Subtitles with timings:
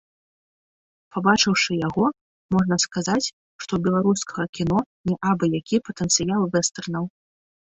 [1.17, 2.05] Пабачыўшы яго,
[2.57, 3.27] можна сказаць,
[3.61, 4.77] што ў беларускага кіно
[5.11, 7.05] не абы-які патэнцыял вэстэрнаў.